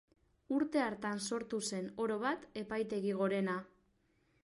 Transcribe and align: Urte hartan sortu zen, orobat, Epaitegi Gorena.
Urte 0.59 0.81
hartan 0.85 1.21
sortu 1.27 1.61
zen, 1.73 1.91
orobat, 2.07 2.51
Epaitegi 2.65 3.17
Gorena. 3.23 3.63